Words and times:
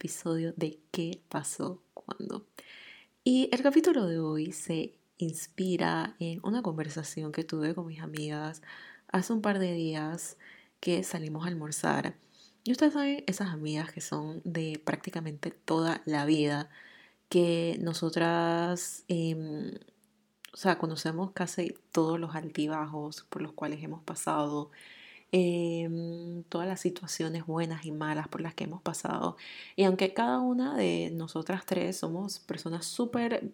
episodio 0.00 0.54
de 0.56 0.80
¿Qué 0.90 1.20
pasó 1.28 1.82
cuando? 1.92 2.46
Y 3.22 3.50
el 3.52 3.62
capítulo 3.62 4.06
de 4.06 4.18
hoy 4.18 4.52
se 4.52 4.94
inspira 5.18 6.16
en 6.18 6.40
una 6.42 6.62
conversación 6.62 7.32
que 7.32 7.44
tuve 7.44 7.74
con 7.74 7.86
mis 7.86 8.00
amigas 8.00 8.62
hace 9.08 9.34
un 9.34 9.42
par 9.42 9.58
de 9.58 9.74
días 9.74 10.38
que 10.80 11.04
salimos 11.04 11.44
a 11.44 11.48
almorzar. 11.48 12.14
Y 12.64 12.72
ustedes 12.72 12.94
saben, 12.94 13.24
esas 13.26 13.50
amigas 13.50 13.92
que 13.92 14.00
son 14.00 14.40
de 14.44 14.80
prácticamente 14.82 15.50
toda 15.50 16.00
la 16.06 16.24
vida, 16.24 16.70
que 17.28 17.76
nosotras, 17.82 19.04
em, 19.08 19.74
o 20.54 20.56
sea, 20.56 20.78
conocemos 20.78 21.32
casi 21.32 21.74
todos 21.92 22.18
los 22.18 22.34
altibajos 22.34 23.26
por 23.28 23.42
los 23.42 23.52
cuales 23.52 23.84
hemos 23.84 24.02
pasado, 24.02 24.70
Em, 25.32 26.42
todas 26.44 26.66
las 26.66 26.80
situaciones 26.80 27.46
buenas 27.46 27.84
y 27.86 27.92
malas 27.92 28.26
por 28.26 28.40
las 28.40 28.54
que 28.54 28.64
hemos 28.64 28.82
pasado. 28.82 29.36
Y 29.76 29.84
aunque 29.84 30.12
cada 30.12 30.40
una 30.40 30.76
de 30.76 31.10
nosotras 31.12 31.64
tres 31.66 31.98
somos 31.98 32.40
personas 32.40 32.84
súper 32.86 33.52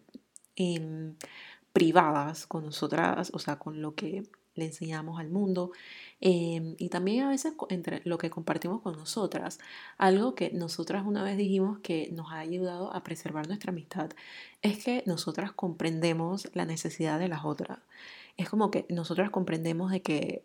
em, 0.56 1.14
privadas 1.72 2.46
con 2.46 2.64
nosotras, 2.64 3.30
o 3.34 3.38
sea, 3.38 3.58
con 3.58 3.82
lo 3.82 3.94
que 3.94 4.22
le 4.54 4.64
enseñamos 4.64 5.20
al 5.20 5.28
mundo 5.28 5.72
em, 6.20 6.76
y 6.78 6.88
también 6.88 7.24
a 7.24 7.28
veces 7.28 7.52
entre 7.68 8.00
lo 8.04 8.18
que 8.18 8.30
compartimos 8.30 8.80
con 8.82 8.96
nosotras. 8.96 9.58
Algo 9.98 10.34
que 10.34 10.50
nosotras 10.52 11.04
una 11.06 11.22
vez 11.24 11.36
dijimos 11.36 11.78
que 11.80 12.08
nos 12.12 12.32
ha 12.32 12.38
ayudado 12.38 12.94
a 12.94 13.02
preservar 13.02 13.48
nuestra 13.48 13.70
amistad 13.72 14.10
es 14.62 14.82
que 14.84 15.02
nosotras 15.06 15.52
comprendemos 15.52 16.48
la 16.54 16.64
necesidad 16.64 17.18
de 17.18 17.28
las 17.28 17.44
otras. 17.44 17.80
Es 18.38 18.48
como 18.48 18.70
que 18.70 18.86
nosotras 18.88 19.30
comprendemos 19.30 19.90
de 19.90 20.02
que 20.02 20.44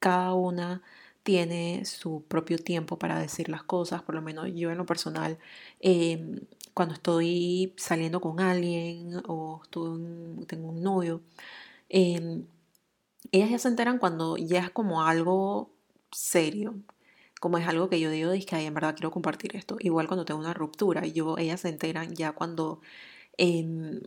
cada 0.00 0.34
una 0.34 0.82
tiene 1.22 1.84
su 1.84 2.24
propio 2.28 2.58
tiempo 2.58 2.98
para 2.98 3.20
decir 3.20 3.48
las 3.48 3.62
cosas, 3.64 4.02
por 4.02 4.14
lo 4.14 4.22
menos 4.22 4.48
yo 4.54 4.70
en 4.70 4.78
lo 4.78 4.86
personal, 4.86 5.38
em, 5.80 6.40
cuando 6.74 6.94
estoy 6.94 7.74
saliendo 7.76 8.20
con 8.20 8.40
alguien 8.40 9.22
o 9.28 9.62
tengo 10.48 10.68
un 10.70 10.82
novio, 10.82 11.22
em, 11.88 12.46
ellas 13.32 13.50
ya 13.50 13.58
se 13.58 13.68
enteran 13.68 13.98
cuando 13.98 14.36
ya 14.36 14.60
es 14.60 14.70
como 14.70 15.02
algo 15.04 15.70
serio, 16.12 16.74
como 17.40 17.58
es 17.58 17.66
algo 17.68 17.88
que 17.90 18.00
yo 18.00 18.10
digo, 18.10 18.32
es 18.32 18.46
que 18.46 18.56
en 18.58 18.74
verdad 18.74 18.94
quiero 18.96 19.10
compartir 19.10 19.56
esto. 19.56 19.76
Igual 19.80 20.08
cuando 20.08 20.24
tengo 20.24 20.40
una 20.40 20.54
ruptura, 20.54 21.06
yo, 21.06 21.38
ellas 21.38 21.60
se 21.62 21.68
enteran 21.70 22.14
ya 22.14 22.32
cuando 22.32 22.80
em, 23.38 24.00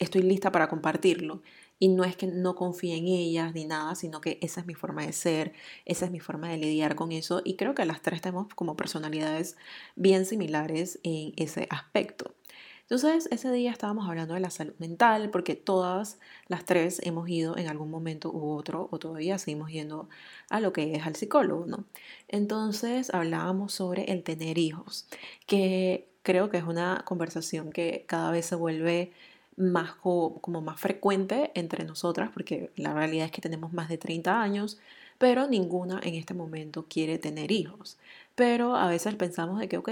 estoy 0.00 0.22
lista 0.22 0.52
para 0.52 0.68
compartirlo. 0.68 1.42
Y 1.78 1.88
no 1.88 2.04
es 2.04 2.16
que 2.16 2.26
no 2.26 2.54
confíe 2.54 2.96
en 2.96 3.06
ellas 3.06 3.54
ni 3.54 3.64
nada, 3.64 3.94
sino 3.94 4.20
que 4.20 4.38
esa 4.40 4.60
es 4.60 4.66
mi 4.66 4.74
forma 4.74 5.04
de 5.04 5.12
ser, 5.12 5.52
esa 5.84 6.06
es 6.06 6.10
mi 6.10 6.20
forma 6.20 6.48
de 6.48 6.58
lidiar 6.58 6.94
con 6.94 7.12
eso. 7.12 7.42
Y 7.44 7.56
creo 7.56 7.74
que 7.74 7.84
las 7.84 8.02
tres 8.02 8.20
tenemos 8.20 8.48
como 8.54 8.76
personalidades 8.76 9.56
bien 9.96 10.26
similares 10.26 11.00
en 11.02 11.32
ese 11.36 11.66
aspecto. 11.70 12.34
Entonces, 12.82 13.28
ese 13.30 13.50
día 13.50 13.70
estábamos 13.70 14.06
hablando 14.06 14.34
de 14.34 14.40
la 14.40 14.50
salud 14.50 14.74
mental, 14.78 15.30
porque 15.30 15.56
todas 15.56 16.18
las 16.48 16.66
tres 16.66 17.00
hemos 17.02 17.26
ido 17.30 17.56
en 17.56 17.68
algún 17.68 17.90
momento 17.90 18.30
u 18.30 18.50
otro, 18.50 18.88
o 18.90 18.98
todavía 18.98 19.38
seguimos 19.38 19.70
yendo 19.70 20.10
a 20.50 20.60
lo 20.60 20.74
que 20.74 20.94
es 20.94 21.06
al 21.06 21.16
psicólogo, 21.16 21.64
¿no? 21.64 21.86
Entonces, 22.28 23.12
hablábamos 23.14 23.72
sobre 23.72 24.12
el 24.12 24.22
tener 24.22 24.58
hijos, 24.58 25.06
que 25.46 26.10
creo 26.22 26.50
que 26.50 26.58
es 26.58 26.64
una 26.64 27.04
conversación 27.06 27.72
que 27.72 28.04
cada 28.06 28.30
vez 28.30 28.44
se 28.46 28.54
vuelve 28.54 29.12
más 29.56 29.92
como 29.94 30.60
más 30.60 30.80
frecuente 30.80 31.52
entre 31.54 31.84
nosotras, 31.84 32.30
porque 32.32 32.70
la 32.76 32.92
realidad 32.94 33.26
es 33.26 33.32
que 33.32 33.40
tenemos 33.40 33.72
más 33.72 33.88
de 33.88 33.98
30 33.98 34.40
años, 34.42 34.78
pero 35.18 35.46
ninguna 35.46 36.00
en 36.02 36.14
este 36.14 36.34
momento 36.34 36.86
quiere 36.88 37.18
tener 37.18 37.52
hijos. 37.52 37.98
Pero 38.34 38.76
a 38.76 38.88
veces 38.88 39.14
pensamos 39.14 39.60
de 39.60 39.68
que, 39.68 39.78
ok, 39.78 39.90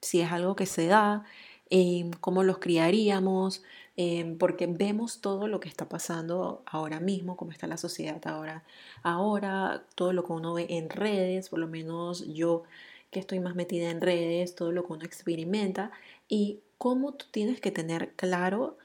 si 0.00 0.20
es 0.20 0.32
algo 0.32 0.56
que 0.56 0.66
se 0.66 0.86
da, 0.86 1.24
eh, 1.70 2.10
cómo 2.20 2.42
los 2.42 2.58
criaríamos, 2.58 3.62
em, 3.96 4.36
porque 4.38 4.66
vemos 4.66 5.20
todo 5.20 5.48
lo 5.48 5.60
que 5.60 5.68
está 5.68 5.88
pasando 5.88 6.62
ahora 6.66 7.00
mismo, 7.00 7.36
cómo 7.36 7.52
está 7.52 7.66
la 7.66 7.76
sociedad 7.76 8.20
ahora, 8.26 8.64
ahora, 9.02 9.84
todo 9.94 10.12
lo 10.12 10.24
que 10.24 10.32
uno 10.32 10.54
ve 10.54 10.66
en 10.70 10.90
redes, 10.90 11.48
por 11.48 11.58
lo 11.60 11.68
menos 11.68 12.26
yo 12.26 12.64
que 13.10 13.20
estoy 13.20 13.40
más 13.40 13.54
metida 13.54 13.90
en 13.90 14.00
redes, 14.00 14.54
todo 14.54 14.72
lo 14.72 14.84
que 14.86 14.92
uno 14.92 15.04
experimenta 15.04 15.90
y 16.28 16.60
cómo 16.78 17.12
tú 17.14 17.26
tienes 17.30 17.60
que 17.60 17.70
tener 17.70 18.12
claro 18.14 18.78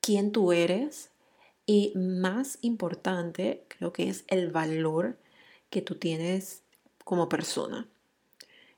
quién 0.00 0.32
tú 0.32 0.52
eres 0.52 1.10
y 1.66 1.92
más 1.94 2.58
importante 2.62 3.64
creo 3.68 3.92
que 3.92 4.08
es 4.08 4.24
el 4.28 4.50
valor 4.50 5.18
que 5.70 5.82
tú 5.82 5.94
tienes 5.94 6.62
como 7.04 7.28
persona. 7.28 7.88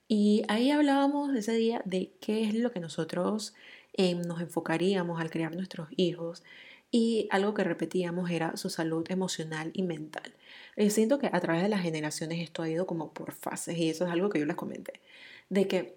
Y 0.08 0.42
ahí 0.48 0.70
hablábamos 0.70 1.34
ese 1.34 1.54
día 1.54 1.80
de 1.84 2.12
qué 2.20 2.44
es 2.44 2.54
lo 2.54 2.70
que 2.70 2.80
nosotros 2.80 3.54
eh, 3.94 4.14
nos 4.14 4.40
enfocaríamos 4.40 5.20
al 5.20 5.30
criar 5.30 5.54
nuestros 5.54 5.88
hijos 5.96 6.42
y 6.90 7.28
algo 7.30 7.54
que 7.54 7.64
repetíamos 7.64 8.30
era 8.30 8.56
su 8.56 8.68
salud 8.68 9.10
emocional 9.10 9.70
y 9.72 9.82
mental. 9.82 10.34
Yo 10.76 10.90
siento 10.90 11.18
que 11.18 11.28
a 11.32 11.40
través 11.40 11.62
de 11.62 11.70
las 11.70 11.80
generaciones 11.80 12.40
esto 12.40 12.62
ha 12.62 12.68
ido 12.68 12.86
como 12.86 13.12
por 13.12 13.32
fases 13.32 13.78
y 13.78 13.88
eso 13.88 14.04
es 14.04 14.12
algo 14.12 14.28
que 14.28 14.38
yo 14.38 14.46
les 14.46 14.56
comenté, 14.56 15.00
de 15.48 15.66
que 15.66 15.96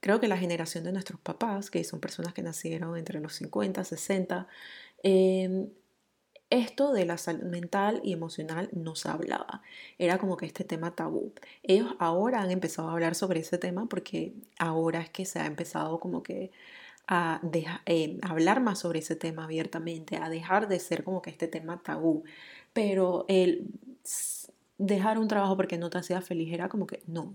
creo 0.00 0.20
que 0.20 0.28
la 0.28 0.38
generación 0.38 0.84
de 0.84 0.92
nuestros 0.92 1.20
papás, 1.20 1.70
que 1.70 1.84
son 1.84 2.00
personas 2.00 2.34
que 2.34 2.42
nacieron 2.42 2.96
entre 2.96 3.20
los 3.20 3.34
50, 3.34 3.84
60, 3.84 4.48
em, 5.02 5.68
esto 6.50 6.92
de 6.92 7.04
la 7.04 7.18
salud 7.18 7.44
mental 7.44 8.00
y 8.04 8.12
emocional 8.12 8.70
no 8.72 8.94
se 8.96 9.08
hablaba. 9.10 9.62
Era 9.98 10.18
como 10.18 10.36
que 10.36 10.46
este 10.46 10.64
tema 10.64 10.94
tabú. 10.94 11.32
Ellos 11.62 11.94
ahora 11.98 12.40
han 12.40 12.50
empezado 12.50 12.88
a 12.88 12.92
hablar 12.92 13.14
sobre 13.14 13.40
ese 13.40 13.58
tema 13.58 13.86
porque 13.86 14.34
ahora 14.58 15.00
es 15.00 15.10
que 15.10 15.26
se 15.26 15.40
ha 15.40 15.46
empezado 15.46 16.00
como 16.00 16.22
que 16.22 16.50
a 17.06 17.40
eh, 17.86 18.18
hablar 18.22 18.60
más 18.60 18.80
sobre 18.80 19.00
ese 19.00 19.16
tema 19.16 19.44
abiertamente, 19.44 20.16
a 20.18 20.28
dejar 20.28 20.68
de 20.68 20.78
ser 20.80 21.04
como 21.04 21.22
que 21.22 21.30
este 21.30 21.48
tema 21.48 21.82
tabú. 21.82 22.24
Pero 22.72 23.24
el 23.28 23.68
dejar 24.78 25.18
un 25.18 25.28
trabajo 25.28 25.56
porque 25.56 25.78
no 25.78 25.90
te 25.90 25.98
hacía 25.98 26.20
feliz 26.22 26.52
era 26.52 26.68
como 26.68 26.86
que 26.86 27.02
no 27.06 27.34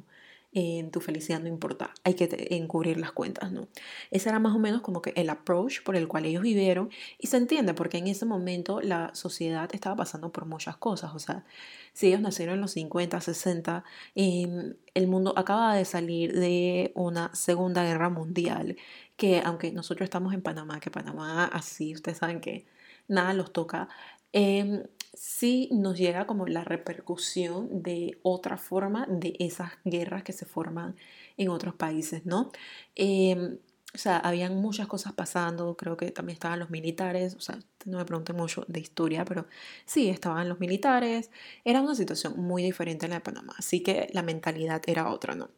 en 0.54 0.92
tu 0.92 1.02
felicidad 1.02 1.40
no 1.40 1.48
importa, 1.48 1.94
hay 2.04 2.14
que 2.14 2.48
encubrir 2.52 2.98
las 2.98 3.12
cuentas, 3.12 3.52
¿no? 3.52 3.68
Ese 4.12 4.30
era 4.30 4.40
más 4.40 4.56
o 4.56 4.60
menos 4.60 4.82
como 4.82 5.02
que 5.02 5.14
el 5.16 5.30
approach 5.30 5.84
por 5.84 5.96
el 5.96 6.08
cual 6.08 6.26
ellos 6.26 6.44
vivieron 6.44 6.90
y 7.18 7.28
se 7.28 7.38
entiende 7.38 7.74
porque 7.74 7.98
en 7.98 8.08
ese 8.08 8.26
momento 8.26 8.82
la 8.82 9.14
sociedad 9.16 9.70
estaba 9.74 9.96
pasando 9.96 10.32
por 10.32 10.46
muchas 10.46 10.78
cosas, 10.78 11.14
o 11.16 11.20
sea, 11.20 11.46
si 11.94 12.08
ellos 12.08 12.22
nacieron 12.22 12.56
en 12.56 12.62
los 12.62 12.72
50, 12.72 13.20
60, 13.22 13.84
em, 14.16 14.76
el 14.94 15.08
mundo 15.08 15.34
acaba 15.38 15.76
de 15.76 15.86
salir 15.86 16.34
de 16.34 16.92
una 16.96 17.34
segunda 17.36 17.84
guerra 17.84 18.10
mundial, 18.10 18.78
que 19.16 19.42
aunque 19.44 19.72
nosotros 19.72 20.06
estamos 20.06 20.34
en 20.34 20.42
Panamá, 20.42 20.80
que 20.80 20.92
Panamá 20.92 21.46
así, 21.46 21.94
ustedes 21.94 22.18
saben 22.18 22.42
que 22.42 22.66
nada 23.08 23.34
los 23.34 23.54
toca, 23.54 23.90
eh, 24.34 24.84
sí 25.14 25.70
nos 25.72 25.98
llega 25.98 26.26
como 26.28 26.48
la 26.48 26.64
repercusión 26.64 27.84
de 27.84 28.20
otra 28.24 28.58
forma 28.58 29.06
de 29.08 29.36
esas 29.40 29.72
guerras 29.86 30.24
que 30.24 30.34
se 30.34 30.46
forman 30.46 30.96
en 31.38 31.50
otros 31.50 31.76
países, 31.76 32.26
¿no? 32.26 32.52
Em, 32.96 33.58
o 33.94 33.98
sea, 33.98 34.18
habían 34.18 34.56
muchas 34.56 34.88
cosas 34.88 35.14
pasando, 35.14 35.78
creo 35.78 35.96
que 35.98 36.10
también 36.12 36.34
estaban 36.36 36.60
los 36.60 36.72
militares, 36.72 37.36
o 37.36 37.42
sea, 37.42 37.60
no 37.86 38.00
me 38.00 38.06
pregunten 38.06 38.36
mucho 38.36 38.66
de 38.68 38.80
historia, 38.80 39.24
pero 39.24 39.46
sí, 39.86 40.10
estaban 40.10 40.50
los 40.50 40.60
militares, 40.60 41.30
era 41.64 41.80
una 41.82 41.94
situación 41.94 42.34
muy 42.42 42.64
diferente 42.64 43.06
en 43.06 43.12
la 43.12 43.18
de 43.18 43.22
Panamá, 43.22 43.54
así 43.58 43.82
que 43.84 44.10
la 44.14 44.24
mentalidad 44.24 44.82
era 44.88 45.12
otra, 45.12 45.36
¿no? 45.36 45.52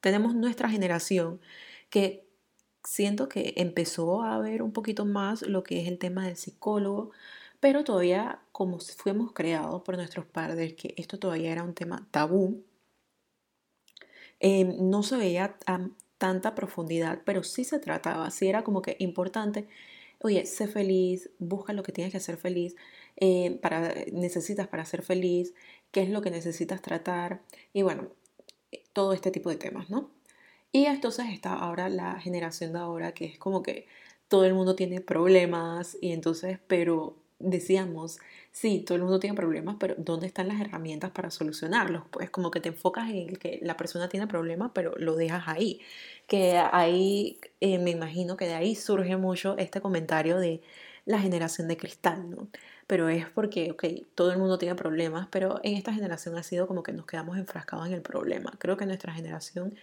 Tenemos 0.00 0.34
nuestra 0.34 0.68
generación 0.70 1.40
que 1.90 2.24
siento 2.84 3.28
que 3.28 3.54
empezó 3.56 4.22
a 4.22 4.38
ver 4.38 4.62
un 4.62 4.72
poquito 4.72 5.04
más 5.04 5.42
lo 5.42 5.62
que 5.64 5.82
es 5.82 5.88
el 5.88 5.98
tema 5.98 6.26
del 6.26 6.36
psicólogo, 6.36 7.10
pero 7.60 7.84
todavía 7.84 8.40
como 8.52 8.80
fuimos 8.80 9.32
creados 9.32 9.82
por 9.82 9.96
nuestros 9.96 10.26
padres, 10.26 10.74
que 10.74 10.94
esto 10.96 11.18
todavía 11.18 11.52
era 11.52 11.62
un 11.62 11.74
tema 11.74 12.06
tabú, 12.10 12.64
em, 14.40 14.76
no 14.90 15.02
se 15.02 15.16
veía 15.16 15.56
a 15.66 15.88
tanta 16.18 16.54
profundidad, 16.54 17.22
pero 17.24 17.42
sí 17.42 17.64
se 17.64 17.78
trataba, 17.78 18.30
sí 18.30 18.48
era 18.48 18.64
como 18.64 18.82
que 18.82 18.96
importante, 18.98 19.68
oye, 20.20 20.44
sé 20.46 20.66
feliz, 20.68 21.30
busca 21.38 21.72
lo 21.72 21.82
que 21.82 21.92
tienes 21.92 22.12
que 22.12 22.18
hacer 22.18 22.36
feliz, 22.36 22.76
em, 23.16 23.58
para, 23.58 23.94
necesitas 24.12 24.68
para 24.68 24.84
ser 24.84 25.02
feliz, 25.02 25.54
qué 25.92 26.02
es 26.02 26.10
lo 26.10 26.22
que 26.22 26.30
necesitas 26.30 26.82
tratar, 26.82 27.42
y 27.72 27.82
bueno, 27.82 28.08
todo 28.92 29.12
este 29.14 29.30
tipo 29.30 29.50
de 29.50 29.56
temas, 29.56 29.90
¿no? 29.90 30.10
Y 30.72 30.86
entonces 30.86 31.26
está 31.32 31.54
ahora 31.54 31.88
la 31.88 32.20
generación 32.20 32.72
de 32.72 32.78
ahora 32.80 33.12
que 33.14 33.26
es 33.26 33.38
como 33.38 33.62
que 33.62 33.86
todo 34.28 34.44
el 34.44 34.54
mundo 34.54 34.76
tiene 34.76 35.00
problemas 35.00 35.98
y 36.00 36.12
entonces, 36.12 36.58
pero 36.68 37.16
decíamos, 37.40 38.18
sí, 38.52 38.80
todo 38.86 38.96
el 38.96 39.02
mundo 39.02 39.18
tiene 39.20 39.34
problemas, 39.36 39.76
pero 39.80 39.94
¿dónde 39.98 40.26
están 40.26 40.48
las 40.48 40.60
herramientas 40.60 41.10
para 41.10 41.30
solucionarlos? 41.30 42.04
Pues 42.10 42.30
como 42.30 42.50
que 42.50 42.60
te 42.60 42.68
enfocas 42.70 43.10
en 43.10 43.36
que 43.36 43.58
la 43.62 43.76
persona 43.76 44.08
tiene 44.08 44.26
problemas, 44.26 44.70
pero 44.74 44.94
lo 44.96 45.16
dejas 45.16 45.44
ahí. 45.48 45.80
Que 46.26 46.58
ahí, 46.58 47.40
eh, 47.60 47.78
me 47.78 47.90
imagino 47.90 48.36
que 48.36 48.46
de 48.46 48.54
ahí 48.54 48.74
surge 48.76 49.16
mucho 49.16 49.56
este 49.58 49.80
comentario 49.80 50.38
de 50.38 50.62
la 51.06 51.18
generación 51.18 51.66
de 51.68 51.76
cristal, 51.76 52.30
¿no? 52.30 52.48
Pero 52.86 53.08
es 53.08 53.28
porque, 53.30 53.70
ok, 53.72 53.84
todo 54.14 54.32
el 54.32 54.38
mundo 54.38 54.58
tiene 54.58 54.74
problemas, 54.74 55.28
pero 55.30 55.60
en 55.62 55.76
esta 55.76 55.92
generación 55.92 56.36
ha 56.36 56.42
sido 56.42 56.66
como 56.66 56.82
que 56.82 56.92
nos 56.92 57.06
quedamos 57.06 57.38
enfrascados 57.38 57.86
en 57.86 57.94
el 57.94 58.02
problema. 58.02 58.52
Creo 58.58 58.76
que 58.76 58.86
nuestra 58.86 59.12
generación 59.12 59.74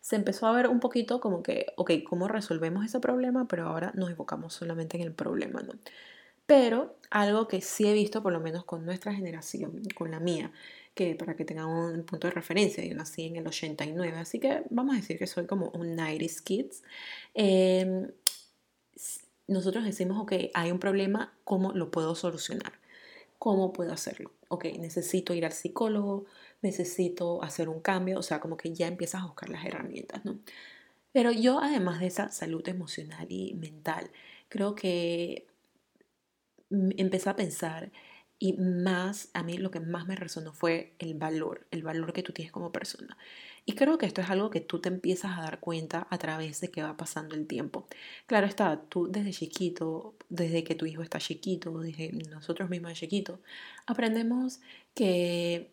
se 0.00 0.16
empezó 0.16 0.46
a 0.46 0.52
ver 0.52 0.68
un 0.68 0.80
poquito 0.80 1.20
como 1.20 1.42
que, 1.42 1.72
ok, 1.76 1.90
¿cómo 2.08 2.28
resolvemos 2.28 2.84
ese 2.84 3.00
problema? 3.00 3.46
Pero 3.48 3.66
ahora 3.68 3.92
nos 3.94 4.10
enfocamos 4.10 4.52
solamente 4.54 4.96
en 4.96 5.02
el 5.04 5.12
problema, 5.14 5.62
¿no? 5.62 5.72
Pero 6.46 6.98
algo 7.10 7.48
que 7.48 7.60
sí 7.60 7.86
he 7.86 7.92
visto, 7.94 8.22
por 8.22 8.32
lo 8.32 8.40
menos 8.40 8.64
con 8.64 8.84
nuestra 8.84 9.14
generación, 9.14 9.82
con 9.94 10.10
la 10.10 10.20
mía, 10.20 10.52
que 10.94 11.14
para 11.14 11.36
que 11.36 11.44
tengan 11.44 11.66
un 11.66 12.04
punto 12.04 12.28
de 12.28 12.32
referencia, 12.32 12.84
yo 12.84 12.94
nací 12.94 13.26
en 13.26 13.36
el 13.36 13.46
89, 13.46 14.18
así 14.18 14.38
que 14.38 14.62
vamos 14.70 14.94
a 14.94 14.96
decir 14.98 15.18
que 15.18 15.26
soy 15.26 15.46
como 15.46 15.70
un 15.70 15.96
90s 15.96 16.42
kids. 16.42 16.82
Em, 17.34 18.08
nosotros 19.46 19.84
decimos, 19.84 20.18
ok, 20.20 20.32
hay 20.54 20.70
un 20.70 20.78
problema, 20.78 21.34
¿cómo 21.44 21.72
lo 21.72 21.90
puedo 21.90 22.14
solucionar? 22.14 22.72
¿Cómo 23.38 23.72
puedo 23.72 23.92
hacerlo? 23.92 24.32
Ok, 24.48 24.66
necesito 24.78 25.34
ir 25.34 25.44
al 25.44 25.52
psicólogo, 25.52 26.26
necesito 26.62 27.42
hacer 27.42 27.68
un 27.68 27.80
cambio, 27.80 28.18
o 28.18 28.22
sea, 28.22 28.40
como 28.40 28.56
que 28.56 28.72
ya 28.72 28.86
empiezas 28.86 29.22
a 29.22 29.26
buscar 29.26 29.50
las 29.50 29.64
herramientas, 29.66 30.24
¿no? 30.24 30.38
Pero 31.12 31.30
yo, 31.32 31.60
además 31.60 32.00
de 32.00 32.06
esa 32.08 32.30
salud 32.30 32.66
emocional 32.68 33.26
y 33.30 33.54
mental, 33.54 34.10
creo 34.48 34.74
que 34.74 35.46
empecé 36.96 37.30
a 37.30 37.36
pensar 37.36 37.90
y 38.38 38.54
más, 38.54 39.30
a 39.32 39.42
mí 39.42 39.58
lo 39.58 39.70
que 39.70 39.80
más 39.80 40.06
me 40.06 40.16
resonó 40.16 40.52
fue 40.52 40.94
el 40.98 41.14
valor, 41.14 41.66
el 41.70 41.82
valor 41.82 42.12
que 42.12 42.22
tú 42.22 42.32
tienes 42.32 42.52
como 42.52 42.72
persona. 42.72 43.16
Y 43.66 43.74
creo 43.74 43.96
que 43.96 44.06
esto 44.06 44.20
es 44.20 44.28
algo 44.28 44.50
que 44.50 44.60
tú 44.60 44.80
te 44.80 44.88
empiezas 44.90 45.38
a 45.38 45.42
dar 45.42 45.60
cuenta 45.60 46.06
a 46.10 46.18
través 46.18 46.60
de 46.60 46.70
que 46.70 46.82
va 46.82 46.96
pasando 46.96 47.34
el 47.34 47.46
tiempo. 47.46 47.86
Claro 48.26 48.46
está, 48.46 48.82
tú 48.82 49.08
desde 49.10 49.32
chiquito, 49.32 50.16
desde 50.28 50.64
que 50.64 50.74
tu 50.74 50.84
hijo 50.86 51.02
está 51.02 51.18
chiquito, 51.18 51.78
desde 51.80 52.12
nosotros 52.30 52.68
mismos 52.68 52.90
de 52.90 52.96
chiquito, 52.96 53.40
aprendemos 53.86 54.60
que 54.94 55.70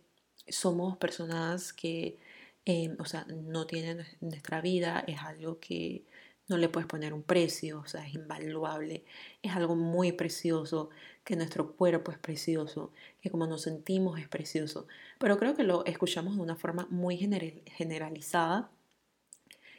somos 0.48 0.98
personas 0.98 1.74
que, 1.74 2.18
eh, 2.66 2.96
o 3.00 3.06
sea, 3.06 3.26
no 3.26 3.68
tienen 3.68 4.06
nuestra 4.22 4.62
vida, 4.62 5.04
es 5.08 5.20
algo 5.20 5.60
que 5.60 6.06
no 6.52 6.58
le 6.58 6.70
puedes 6.70 6.88
poner 6.88 7.14
un 7.14 7.24
precio, 7.24 7.80
o 7.80 7.88
sea, 7.88 8.06
es 8.06 8.14
invaluable, 8.14 9.06
es 9.42 9.56
algo 9.56 9.76
muy 9.76 10.12
precioso, 10.12 10.90
que 11.24 11.36
nuestro 11.36 11.76
cuerpo 11.76 12.12
es 12.12 12.18
precioso, 12.18 12.92
que 13.22 13.30
como 13.30 13.48
nos 13.48 13.62
sentimos 13.62 14.20
es 14.20 14.28
precioso, 14.28 14.88
pero 15.18 15.38
creo 15.40 15.56
que 15.56 15.64
lo 15.64 15.86
escuchamos 15.86 16.36
de 16.36 16.42
una 16.42 16.58
forma 16.58 16.88
muy 16.90 17.18
generalizada 17.18 18.70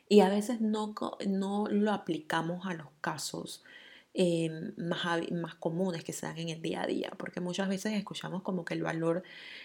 y 0.08 0.20
a 0.20 0.28
veces 0.28 0.60
no, 0.60 0.94
no 1.26 1.66
lo 1.68 1.92
aplicamos 1.92 2.66
a 2.66 2.74
los 2.74 2.88
casos 3.00 3.62
eh, 4.14 4.50
más, 4.76 5.30
más 5.32 5.54
comunes 5.54 6.04
que 6.04 6.12
se 6.12 6.26
dan 6.26 6.38
en 6.38 6.48
el 6.50 6.62
día 6.62 6.82
a 6.82 6.86
día, 6.86 7.12
porque 7.18 7.40
muchas 7.40 7.68
veces 7.68 7.94
escuchamos 7.94 8.42
como 8.42 8.64
que 8.64 8.74
el 8.74 8.82
valor, 8.82 9.22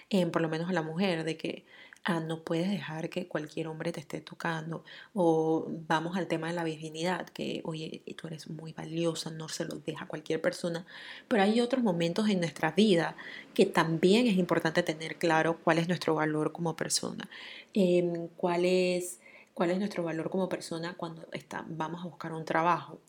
eh, 0.09 0.25
por 0.27 0.41
lo 0.41 0.49
menos 0.49 0.69
a 0.69 0.73
la 0.73 0.81
mujer, 0.81 1.23
de 1.23 1.37
que 1.37 1.65
ah, 2.03 2.19
no 2.19 2.43
puedes 2.43 2.69
dejar 2.69 3.09
que 3.09 3.27
cualquier 3.27 3.67
hombre 3.67 3.91
te 3.91 3.99
esté 3.99 4.21
tocando, 4.21 4.83
o 5.13 5.67
vamos 5.87 6.15
al 6.17 6.27
tema 6.27 6.47
de 6.47 6.53
la 6.53 6.63
virginidad, 6.63 7.27
que 7.29 7.61
oye, 7.63 8.01
tú 8.15 8.27
eres 8.27 8.49
muy 8.49 8.73
valiosa, 8.73 9.29
no 9.31 9.49
se 9.49 9.65
lo 9.65 9.75
deja 9.85 10.05
a 10.05 10.07
cualquier 10.07 10.41
persona, 10.41 10.85
pero 11.27 11.43
hay 11.43 11.61
otros 11.61 11.83
momentos 11.83 12.29
en 12.29 12.39
nuestra 12.39 12.71
vida 12.71 13.15
que 13.53 13.65
también 13.65 14.27
es 14.27 14.37
importante 14.37 14.83
tener 14.83 15.17
claro 15.17 15.59
cuál 15.63 15.79
es 15.79 15.87
nuestro 15.87 16.15
valor 16.15 16.51
como 16.51 16.75
persona, 16.75 17.29
em, 17.73 18.27
cuál 18.37 18.65
es 18.65 19.19
cuál 19.53 19.71
es 19.71 19.79
nuestro 19.79 20.03
valor 20.03 20.29
como 20.29 20.47
persona 20.47 20.93
cuando 20.95 21.27
está, 21.31 21.65
vamos 21.67 22.01
a 22.05 22.07
buscar 22.07 22.31
un 22.31 22.45
trabajo 22.45 22.99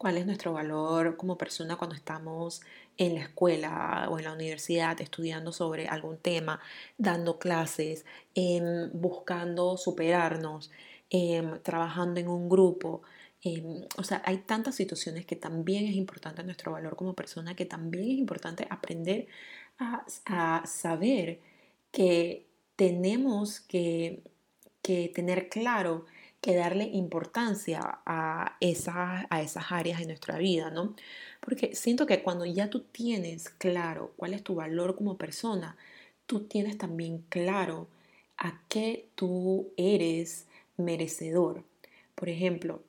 cuál 0.00 0.16
es 0.16 0.24
nuestro 0.24 0.54
valor 0.54 1.18
como 1.18 1.36
persona 1.36 1.76
cuando 1.76 1.94
estamos 1.94 2.62
en 2.96 3.16
la 3.16 3.20
escuela 3.20 4.08
o 4.10 4.18
en 4.18 4.24
la 4.24 4.32
universidad 4.32 4.98
estudiando 4.98 5.52
sobre 5.52 5.88
algún 5.88 6.16
tema, 6.16 6.58
dando 6.96 7.38
clases, 7.38 8.06
em, 8.34 8.90
buscando 8.94 9.76
superarnos, 9.76 10.70
em, 11.10 11.60
trabajando 11.60 12.18
en 12.18 12.28
un 12.28 12.48
grupo. 12.48 13.02
Em, 13.42 13.84
o 13.98 14.02
sea, 14.02 14.22
hay 14.24 14.38
tantas 14.38 14.74
situaciones 14.74 15.26
que 15.26 15.36
también 15.36 15.84
es 15.84 15.96
importante 15.96 16.42
nuestro 16.44 16.72
valor 16.72 16.96
como 16.96 17.12
persona, 17.12 17.54
que 17.54 17.66
también 17.66 18.04
es 18.04 18.18
importante 18.18 18.66
aprender 18.70 19.26
a, 19.78 20.06
a 20.24 20.66
saber 20.66 21.40
que 21.92 22.46
tenemos 22.74 23.60
que, 23.60 24.22
que 24.80 25.10
tener 25.14 25.50
claro 25.50 26.06
que 26.40 26.54
darle 26.54 26.84
importancia 26.84 28.00
a, 28.06 28.56
esa, 28.60 29.26
a 29.28 29.42
esas 29.42 29.72
áreas 29.72 30.00
de 30.00 30.06
nuestra 30.06 30.38
vida, 30.38 30.70
¿no? 30.70 30.94
Porque 31.40 31.74
siento 31.74 32.06
que 32.06 32.22
cuando 32.22 32.46
ya 32.46 32.70
tú 32.70 32.80
tienes 32.80 33.50
claro 33.50 34.12
cuál 34.16 34.34
es 34.34 34.42
tu 34.42 34.54
valor 34.54 34.96
como 34.96 35.18
persona, 35.18 35.76
tú 36.26 36.40
tienes 36.44 36.78
también 36.78 37.24
claro 37.28 37.88
a 38.38 38.60
qué 38.68 39.08
tú 39.16 39.68
eres 39.76 40.46
merecedor. 40.78 41.64
Por 42.14 42.28
ejemplo, 42.30 42.82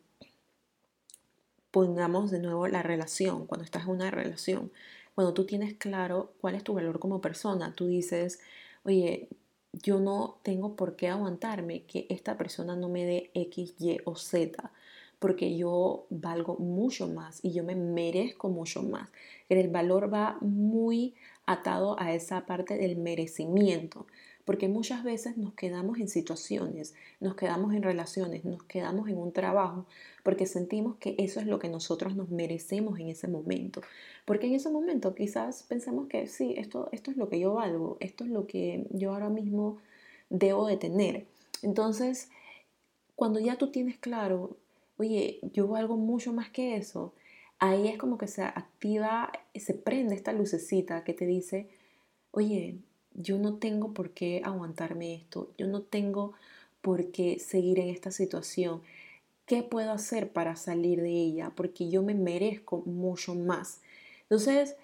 pongamos 1.72 2.32
de 2.32 2.40
nuevo 2.40 2.68
la 2.68 2.84
relación, 2.84 3.48
cuando 3.48 3.66
estás 3.66 3.84
en 3.84 3.90
una 3.90 4.12
relación, 4.12 4.72
cuando 5.16 5.34
tú 5.34 5.46
tienes 5.46 5.74
claro 5.76 6.34
cuál 6.40 6.56
es 6.56 6.64
tu 6.64 6.74
valor 6.74 7.00
como 7.00 7.22
persona, 7.22 7.74
tú 7.76 7.88
dices, 7.88 8.40
oye, 8.84 9.28
yo 9.74 10.00
no 10.00 10.40
tengo 10.44 10.76
por 10.76 10.96
qué 10.96 11.08
aguantarme 11.08 11.84
que 11.84 12.06
esta 12.10 12.38
persona 12.38 12.76
no 12.76 12.90
me 12.90 13.06
dé 13.06 13.32
X, 13.34 13.76
Y 13.80 13.98
o 14.06 14.16
Z, 14.16 14.72
porque 15.20 15.56
yo 15.56 16.06
valgo 16.10 16.58
mucho 16.58 17.08
más 17.08 17.40
y 17.44 17.52
yo 17.52 17.64
me 17.64 17.76
merezco 17.76 18.50
mucho 18.50 18.84
más. 18.84 19.10
El 19.50 19.70
valor 19.70 20.14
va 20.14 20.38
muy 20.42 21.14
atado 21.46 22.00
a 22.00 22.14
esa 22.14 22.46
parte 22.46 22.78
del 22.78 22.98
merecimiento 22.98 24.08
porque 24.46 24.68
muchas 24.68 25.04
veces 25.04 25.38
nos 25.38 25.54
quedamos 25.54 26.00
en 26.00 26.08
situaciones, 26.08 26.94
nos 27.20 27.36
quedamos 27.36 27.74
en 27.74 27.84
relaciones, 27.84 28.44
nos 28.44 28.64
quedamos 28.64 29.08
en 29.08 29.18
un 29.18 29.32
trabajo, 29.32 29.86
porque 30.24 30.46
sentimos 30.46 30.98
que 30.98 31.16
eso 31.18 31.40
es 31.40 31.48
lo 31.48 31.60
que 31.60 31.70
nosotros 31.70 32.16
nos 32.16 32.30
merecemos 32.30 33.00
en 33.00 33.10
ese 33.10 33.28
momento. 33.28 33.82
Porque 34.26 34.48
en 34.48 34.56
ese 34.56 34.70
momento 34.70 35.16
quizás 35.16 35.64
pensamos 35.64 36.08
que 36.08 36.28
sí, 36.28 36.54
esto, 36.58 36.90
esto 36.92 37.12
es 37.12 37.18
lo 37.18 37.30
que 37.30 37.40
yo 37.40 37.54
valgo, 37.54 37.98
esto 38.00 38.24
es 38.24 38.30
lo 38.30 38.48
que 38.48 38.86
yo 38.92 39.14
ahora 39.14 39.30
mismo 39.30 39.78
debo 40.30 40.68
de 40.68 40.78
tener. 40.78 41.26
Entonces, 41.62 42.30
cuando 43.16 43.40
ya 43.40 43.58
tú 43.58 43.72
tienes 43.72 43.98
claro, 43.98 44.58
oye, 44.98 45.40
yo 45.54 45.68
valgo 45.68 45.98
mucho 45.98 46.34
más 46.34 46.50
que 46.50 46.76
eso, 46.76 47.14
ahí 47.60 47.88
es 47.88 47.98
como 47.98 48.18
que 48.18 48.28
se 48.28 48.44
activa, 48.44 49.32
se 49.56 49.74
prende 49.74 50.16
esta 50.16 50.34
lucecita 50.34 51.04
que 51.04 51.14
te 51.14 51.26
dice, 51.26 51.70
oye, 52.32 52.78
yo 53.14 53.38
no 53.38 53.58
tengo 53.58 53.94
por 53.94 54.12
qué 54.12 54.42
aguantarme 54.44 55.14
esto, 55.14 55.52
yo 55.58 55.68
no 55.68 55.82
tengo 55.82 56.34
por 56.82 57.12
qué 57.12 57.40
seguir 57.40 57.80
en 57.80 57.90
esta 57.90 58.12
situación. 58.12 58.82
¿Qué 59.52 59.64
puedo 59.64 59.92
hacer 59.92 60.32
para 60.32 60.56
salir 60.56 61.02
de 61.02 61.10
ella? 61.10 61.52
Porque 61.54 61.90
yo 61.90 62.04
me 62.04 62.16
merezco 62.16 62.84
mucho 62.86 63.36
más. 63.36 63.82
Entonces, 64.22 64.78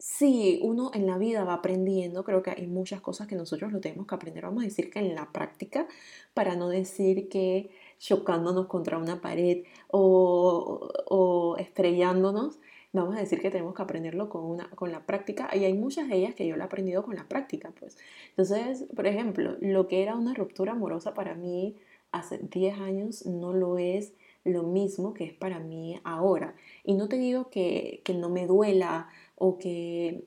si 0.00 0.58
uno 0.64 0.90
en 0.92 1.06
la 1.06 1.16
vida 1.16 1.44
va 1.44 1.54
aprendiendo, 1.54 2.24
creo 2.24 2.42
que 2.42 2.50
hay 2.50 2.66
muchas 2.66 3.00
cosas 3.00 3.28
que 3.28 3.36
nosotros 3.36 3.70
lo 3.70 3.78
tenemos 3.78 4.08
que 4.08 4.16
aprender, 4.16 4.42
vamos 4.42 4.64
a 4.64 4.66
decir 4.66 4.90
que 4.90 4.98
en 4.98 5.14
la 5.14 5.30
práctica, 5.30 5.86
para 6.34 6.56
no 6.56 6.70
decir 6.70 7.28
que 7.28 7.70
chocándonos 8.00 8.66
contra 8.66 8.98
una 8.98 9.20
pared 9.20 9.62
o, 9.86 10.90
o 11.06 11.56
estrellándonos, 11.56 12.58
vamos 12.92 13.14
a 13.16 13.20
decir 13.20 13.40
que 13.40 13.52
tenemos 13.52 13.76
que 13.76 13.82
aprenderlo 13.82 14.28
con, 14.28 14.44
una, 14.44 14.68
con 14.70 14.90
la 14.90 15.06
práctica 15.06 15.48
y 15.54 15.64
hay 15.64 15.74
muchas 15.74 16.08
de 16.08 16.16
ellas 16.16 16.34
que 16.34 16.48
yo 16.48 16.56
lo 16.56 16.62
he 16.62 16.66
aprendido 16.66 17.04
con 17.04 17.14
la 17.14 17.28
práctica, 17.28 17.72
pues. 17.78 17.96
Entonces, 18.30 18.86
por 18.96 19.06
ejemplo, 19.06 19.56
lo 19.60 19.86
que 19.86 20.02
era 20.02 20.16
una 20.16 20.34
ruptura 20.34 20.72
amorosa 20.72 21.14
para 21.14 21.36
mí 21.36 21.76
hace 22.12 22.38
10 22.38 22.78
años 22.80 23.26
no 23.26 23.52
lo 23.52 23.78
es 23.78 24.14
lo 24.44 24.64
mismo 24.64 25.14
que 25.14 25.24
es 25.24 25.32
para 25.32 25.60
mí 25.60 26.00
ahora. 26.04 26.54
Y 26.84 26.94
no 26.94 27.08
te 27.08 27.16
digo 27.16 27.50
que, 27.50 28.02
que 28.04 28.14
no 28.14 28.28
me 28.28 28.46
duela 28.46 29.08
o 29.36 29.58
que 29.58 30.24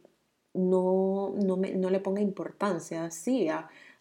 no, 0.53 1.33
no, 1.35 1.57
me, 1.57 1.73
no 1.73 1.89
le 1.89 1.99
ponga 1.99 2.21
importancia, 2.21 3.11
sí, 3.11 3.47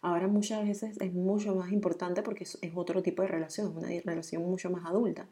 ahora 0.01 0.27
muchas 0.27 0.65
veces 0.67 0.97
es 1.01 1.13
mucho 1.13 1.55
más 1.55 1.71
importante 1.71 2.23
porque 2.23 2.45
es, 2.45 2.57
es 2.61 2.71
otro 2.75 3.03
tipo 3.03 3.21
de 3.21 3.27
relación, 3.27 3.75
una 3.75 3.89
relación 4.03 4.43
mucho 4.43 4.69
más 4.69 4.85
adulta. 4.85 5.27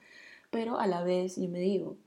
Pero 0.52 0.80
a 0.80 0.88
la 0.88 1.04
vez 1.04 1.38
yo 1.38 1.48
me 1.50 1.60
digo, 1.60 1.98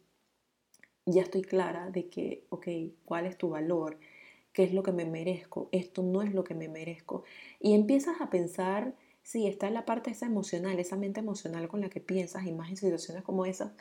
ya 1.06 1.22
estoy 1.22 1.42
clara 1.42 1.90
de 1.90 2.08
que, 2.08 2.44
ok, 2.50 2.68
¿cuál 3.04 3.26
es 3.26 3.38
tu 3.38 3.48
valor? 3.50 3.98
¿Qué 4.52 4.64
es 4.64 4.72
lo 4.74 4.82
que 4.82 4.92
me 4.92 5.04
merezco? 5.04 5.68
Esto 5.72 6.02
no 6.02 6.22
es 6.22 6.34
lo 6.34 6.44
que 6.44 6.54
me 6.54 6.68
merezco. 6.68 7.24
Y 7.60 7.74
empiezas 7.74 8.20
a 8.20 8.30
pensar, 8.30 8.94
sí, 9.26 9.48
está 9.48 9.70
la 9.70 9.84
parte 9.84 10.12
esa 10.12 10.26
emocional, 10.26 10.78
esa 10.78 10.94
mente 10.96 11.18
emocional 11.18 11.66
con 11.66 11.80
la 11.80 11.88
que 11.88 12.00
piensas 12.00 12.46
y 12.46 12.52
más 12.52 12.70
en 12.70 12.76
situaciones 12.76 13.24
como 13.24 13.44
esas, 13.44 13.72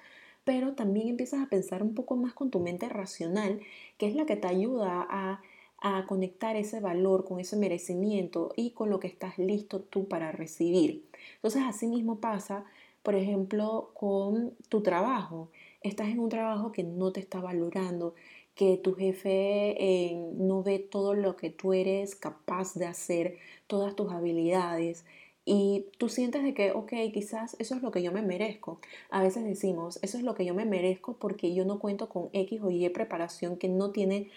pero 0.44 0.74
también 0.74 1.08
empiezas 1.08 1.42
a 1.44 1.50
pensar 1.50 1.84
un 1.84 1.94
poco 1.94 2.16
más 2.16 2.34
con 2.34 2.50
tu 2.50 2.60
mente 2.60 2.90
racional, 2.90 3.60
que 4.00 4.08
es 4.08 4.16
la 4.16 4.26
que 4.26 4.38
te 4.38 4.48
ayuda 4.48 5.06
a, 5.08 5.42
a 5.78 6.06
conectar 6.08 6.56
ese 6.56 6.80
valor 6.80 7.26
con 7.26 7.40
ese 7.40 7.58
merecimiento 7.58 8.54
y 8.56 8.72
con 8.72 8.90
lo 8.90 9.00
que 9.00 9.08
estás 9.08 9.38
listo 9.38 9.82
tú 9.82 10.08
para 10.08 10.32
recibir. 10.32 11.06
Entonces, 11.36 11.62
así 11.64 11.86
mismo 11.88 12.20
pasa, 12.20 12.66
por 13.04 13.14
ejemplo, 13.14 13.92
con 13.94 14.56
tu 14.68 14.82
trabajo 14.82 15.50
estás 15.82 16.08
en 16.08 16.20
un 16.20 16.30
trabajo 16.30 16.72
que 16.72 16.84
no 16.84 17.12
te 17.12 17.20
está 17.20 17.40
valorando, 17.40 18.16
que 18.56 18.78
tu 18.78 18.96
jefe 18.96 19.76
eh, 19.78 20.16
no 20.38 20.64
ve 20.64 20.80
todo 20.80 21.14
lo 21.14 21.36
que 21.36 21.52
tú 21.52 21.74
eres 21.74 22.16
capaz 22.16 22.74
de 22.74 22.88
hacer, 22.88 23.38
todas 23.68 23.96
tus 23.96 24.12
habilidades, 24.12 25.06
y 25.46 25.86
tú 26.00 26.10
sientes 26.10 26.44
de 26.44 26.56
que, 26.56 26.72
ok, 26.72 26.92
quizás 27.14 27.56
eso 27.60 27.76
es 27.76 27.84
lo 27.84 27.92
que 27.92 28.02
yo 28.02 28.12
me 28.12 28.24
merezco. 28.24 28.80
A 29.12 29.22
veces 29.22 29.44
decimos, 29.44 30.00
eso 30.02 30.18
es 30.18 30.24
lo 30.24 30.34
que 30.34 30.44
yo 30.44 30.56
me 30.56 30.66
merezco 30.66 31.18
porque 31.18 31.54
yo 31.54 31.66
no 31.66 31.80
cuento 31.80 32.10
con 32.10 32.30
X 32.34 32.62
o 32.64 32.72
Y 32.72 32.90
preparación 32.90 33.58
que 33.58 33.70
no 33.70 33.92
tiene, 33.92 34.32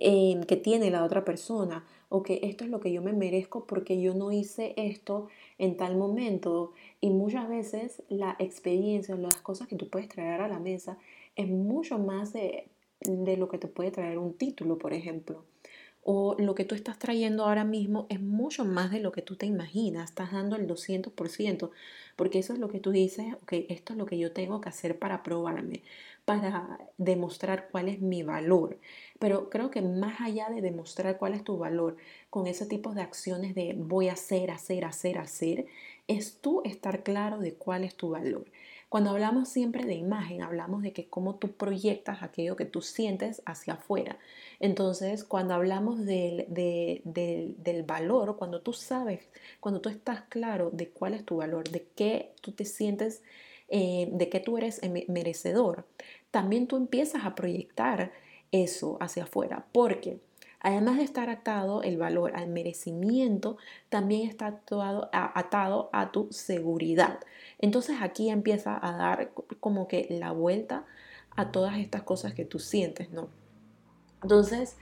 eh, 0.00 0.40
que 0.48 0.56
tiene 0.56 0.90
la 0.90 1.04
otra 1.04 1.24
persona. 1.24 1.84
O 2.08 2.22
que 2.22 2.40
esto 2.44 2.64
es 2.64 2.70
lo 2.70 2.80
que 2.80 2.92
yo 2.92 3.02
me 3.02 3.12
merezco 3.12 3.66
porque 3.66 4.00
yo 4.00 4.14
no 4.14 4.32
hice 4.32 4.72
esto 4.76 5.28
en 5.58 5.76
tal 5.76 5.96
momento. 5.96 6.72
Y 7.00 7.10
muchas 7.10 7.46
veces 7.48 8.02
la 8.08 8.34
experiencia, 8.38 9.16
las 9.16 9.36
cosas 9.36 9.68
que 9.68 9.76
tú 9.76 9.88
puedes 9.90 10.08
traer 10.08 10.40
a 10.40 10.48
la 10.48 10.60
mesa, 10.60 10.96
es 11.36 11.48
mucho 11.48 11.98
más 11.98 12.32
de, 12.32 12.68
de 13.00 13.36
lo 13.36 13.48
que 13.48 13.58
te 13.58 13.68
puede 13.68 13.90
traer 13.90 14.18
un 14.18 14.34
título, 14.34 14.78
por 14.78 14.94
ejemplo 14.94 15.44
o 16.04 16.36
lo 16.38 16.54
que 16.54 16.64
tú 16.64 16.74
estás 16.74 16.98
trayendo 16.98 17.44
ahora 17.44 17.64
mismo 17.64 18.06
es 18.10 18.20
mucho 18.20 18.64
más 18.64 18.90
de 18.90 19.00
lo 19.00 19.10
que 19.10 19.22
tú 19.22 19.36
te 19.36 19.46
imaginas, 19.46 20.10
estás 20.10 20.32
dando 20.32 20.56
el 20.56 20.66
200%, 20.66 21.70
porque 22.16 22.38
eso 22.38 22.52
es 22.52 22.58
lo 22.58 22.68
que 22.68 22.78
tú 22.78 22.90
dices, 22.90 23.34
ok, 23.42 23.52
esto 23.70 23.94
es 23.94 23.98
lo 23.98 24.06
que 24.06 24.18
yo 24.18 24.32
tengo 24.32 24.60
que 24.60 24.68
hacer 24.68 24.98
para 24.98 25.22
probarme, 25.22 25.82
para 26.26 26.78
demostrar 26.98 27.68
cuál 27.70 27.88
es 27.88 28.00
mi 28.00 28.22
valor. 28.22 28.78
Pero 29.18 29.48
creo 29.50 29.70
que 29.70 29.80
más 29.82 30.20
allá 30.20 30.48
de 30.50 30.60
demostrar 30.60 31.18
cuál 31.18 31.34
es 31.34 31.42
tu 31.42 31.56
valor, 31.56 31.96
con 32.30 32.46
ese 32.46 32.66
tipo 32.66 32.92
de 32.94 33.02
acciones 33.02 33.54
de 33.54 33.74
voy 33.76 34.08
a 34.08 34.12
hacer, 34.12 34.50
hacer, 34.50 34.84
hacer, 34.84 35.18
hacer, 35.18 35.66
es 36.06 36.38
tú 36.40 36.60
estar 36.64 37.02
claro 37.02 37.38
de 37.38 37.54
cuál 37.54 37.84
es 37.84 37.96
tu 37.96 38.10
valor. 38.10 38.44
Cuando 38.94 39.10
hablamos 39.10 39.48
siempre 39.48 39.84
de 39.84 39.94
imagen, 39.94 40.40
hablamos 40.40 40.80
de 40.80 40.92
que 40.92 41.08
cómo 41.08 41.34
tú 41.34 41.50
proyectas 41.50 42.22
aquello 42.22 42.54
que 42.54 42.64
tú 42.64 42.80
sientes 42.80 43.42
hacia 43.44 43.72
afuera. 43.72 44.20
Entonces, 44.60 45.24
cuando 45.24 45.52
hablamos 45.52 46.06
del, 46.06 46.46
del, 46.48 47.82
valor, 47.82 48.36
cuando 48.36 48.60
tú 48.60 48.72
sabes, 48.72 49.28
cuando 49.58 49.80
tú 49.80 49.88
estás 49.88 50.20
claro 50.28 50.70
de 50.70 50.90
cuál 50.90 51.14
es 51.14 51.24
tu 51.24 51.38
valor, 51.38 51.68
de 51.70 51.88
qué 51.96 52.34
tú 52.40 52.52
te 52.52 52.64
sientes, 52.64 53.24
eh, 53.66 54.10
de 54.12 54.28
qué 54.28 54.38
tú 54.38 54.58
eres 54.58 54.80
merecedor, 55.08 55.86
también 56.30 56.68
tú 56.68 56.76
empiezas 56.76 57.24
a 57.24 57.34
proyectar 57.34 58.12
eso 58.52 58.96
hacia 59.00 59.24
afuera. 59.24 59.66
Porque 59.72 60.20
Además 60.64 60.96
de 60.96 61.02
estar 61.02 61.28
atado 61.28 61.82
el 61.82 61.98
valor 61.98 62.34
al 62.34 62.48
merecimiento, 62.48 63.58
también 63.90 64.26
está 64.26 64.46
atado 65.12 65.90
a, 65.92 66.10
tu 66.10 66.28
seguridad. 66.32 67.20
Entonces 67.58 67.98
aquí 68.00 68.30
empieza 68.30 68.78
a 68.82 68.96
dar 68.96 69.30
como 69.60 69.88
que 69.88 70.06
la 70.08 70.32
vuelta 70.32 70.86
a 71.36 71.52
todas 71.52 71.76
estas 71.76 72.02
cosas 72.02 72.32
que 72.32 72.46
tú 72.46 72.60
sientes, 72.60 73.10
¿no? 73.10 73.28
Entonces, 74.22 74.78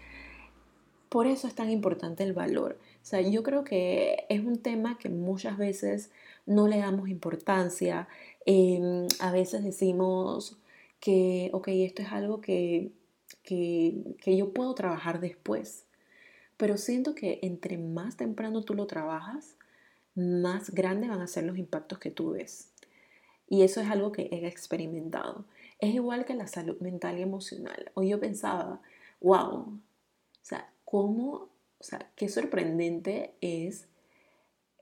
por 1.08 1.26
eso 1.26 1.48
es 1.48 1.56
tan 1.56 1.68
importante 1.68 2.22
el 2.22 2.32
valor. 2.32 2.78
O 3.02 3.04
sea, 3.04 3.20
yo 3.20 3.42
creo 3.42 3.64
que 3.64 4.24
es 4.28 4.38
un 4.38 4.58
tema 4.58 4.98
que 4.98 5.08
muchas 5.08 5.58
veces 5.58 6.12
no 6.46 6.68
le 6.68 6.78
damos 6.78 7.08
importancia. 7.08 8.06
Em, 8.46 9.08
a 9.18 9.32
veces 9.32 9.64
decimos 9.64 10.58
que, 11.00 11.50
ok, 11.52 11.66
esto 11.68 12.02
es 12.02 12.12
algo 12.12 12.40
que 12.40 12.92
que, 13.42 14.16
yo 14.24 14.52
puedo 14.52 14.74
trabajar 14.74 15.20
después. 15.20 15.84
Pero 16.56 16.76
siento 16.76 17.14
que 17.14 17.40
entre 17.42 17.78
más 17.78 18.16
temprano 18.16 18.62
tú 18.62 18.74
lo 18.74 18.86
trabajas, 18.86 19.56
más 20.14 20.70
grandes 20.70 21.10
van 21.10 21.20
a 21.20 21.26
ser 21.26 21.44
los 21.44 21.58
impactos 21.58 21.98
que 21.98 22.10
tú 22.10 22.32
ves. 22.32 22.68
Y 23.48 23.62
eso 23.62 23.80
es 23.80 23.90
algo 23.90 24.12
que 24.12 24.28
he 24.30 24.46
experimentado. 24.46 25.44
Es 25.78 25.94
igual 25.94 26.24
que 26.24 26.34
la 26.34 26.46
salud 26.46 26.78
mental 26.80 27.18
y 27.18 27.22
emocional. 27.22 27.90
Hoy 27.94 28.08
yo 28.10 28.20
pensaba, 28.20 28.80
wow, 29.20 29.50
o 29.50 29.80
sea, 30.40 30.70
cómo, 30.84 31.48
o 31.78 31.84
sea, 31.84 32.10
qué 32.14 32.28
sorprendente 32.28 33.34
es 33.40 33.88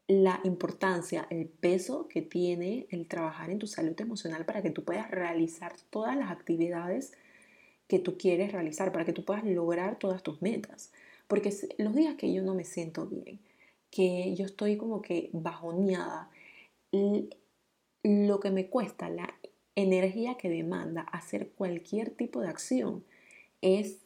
la 0.07 0.41
importancia, 0.43 1.27
el 1.31 1.47
peso 1.47 2.09
que 2.09 2.21
tiene 2.21 2.89
el 2.91 3.07
trabajar 3.07 3.49
en 3.51 3.61
tu 3.61 3.69
salud 3.69 3.99
emocional 4.01 4.45
para 4.45 4.61
que 4.61 4.71
tú 4.71 4.83
puedas 4.85 5.09
realizar 5.09 5.73
todas 5.89 6.17
las 6.17 6.33
actividades 6.33 7.13
que 7.91 7.99
tú 7.99 8.17
quieres 8.17 8.53
realizar, 8.53 8.93
para 8.93 9.05
que 9.05 9.13
tú 9.13 9.25
puedas 9.25 9.45
lograr 9.45 9.99
todas 9.99 10.23
tus 10.23 10.41
metas. 10.41 10.93
Porque 11.27 11.53
los 11.77 11.95
días 11.95 12.15
que 12.15 12.33
yo 12.33 12.43
no 12.43 12.55
me 12.55 12.65
siento 12.65 13.07
bien, 13.07 13.41
que 13.91 14.33
yo 14.37 14.47
estoy 14.47 14.77
como 14.77 15.03
que 15.03 15.29
bajoneada, 15.33 16.31
lo 18.05 18.41
que 18.41 18.51
me 18.53 18.69
cuesta, 18.69 19.11
la 19.11 19.35
energía 19.75 20.37
que 20.37 20.49
demanda 20.49 21.03
hacer 21.03 21.51
cualquier 21.51 22.11
tipo 22.11 22.41
de 22.41 22.49
acción 22.49 23.05
es 23.61 23.99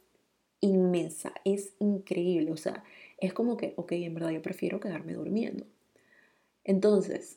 inmensa, 0.61 1.35
es 1.45 1.75
increíble. 1.79 2.53
O 2.53 2.57
sea, 2.57 2.85
es 3.19 3.35
como 3.35 3.59
que, 3.59 3.75
ok, 3.77 3.93
en 3.93 4.15
verdad 4.15 4.31
yo 4.31 4.41
prefiero 4.41 4.81
quedarme 4.81 5.13
durmiendo. 5.13 5.67
Entonces, 6.65 7.37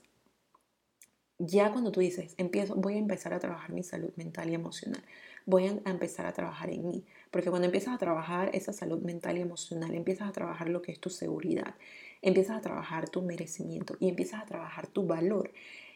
ya 1.39 1.74
cuando 1.74 1.92
tú 1.92 2.00
dices, 2.00 2.36
empiezo, 2.38 2.75
voy 2.75 2.94
a 2.94 3.00
empezar 3.00 3.34
a 3.34 3.39
trabajar 3.39 3.74
mi 3.74 3.84
salud 3.84 4.12
mental 4.16 4.50
y 4.50 4.54
emocional, 4.54 5.04
voy 5.48 5.66
a 5.66 5.89
empezar 5.89 6.25
a 6.25 6.34
trabajar 6.34 6.70
en 6.70 6.88
mí. 6.88 7.06
Porque 7.32 7.50
cuando 7.50 7.66
empiezas 7.66 7.96
a 7.96 7.98
trabajar 7.98 8.51
esa 8.54 8.74
salud 8.74 9.01
mental 9.01 9.38
y 9.38 9.42
emocional, 9.42 9.96
empiezas 9.96 10.27
a 10.30 10.34
trabajar 10.34 10.70
lo 10.70 10.82
que 10.82 10.92
es 10.92 11.00
tu 11.00 11.10
seguridad, 11.10 11.75
empiezas 12.22 12.58
a 12.58 12.62
trabajar 12.62 13.10
tu 13.10 13.22
merecimiento 13.22 13.96
y 14.00 14.10
empiezas 14.10 14.44
a 14.44 14.46
trabajar 14.46 14.88
tu 14.88 15.08
valor. 15.08 15.51